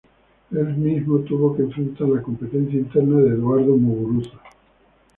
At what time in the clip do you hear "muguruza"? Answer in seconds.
3.77-4.31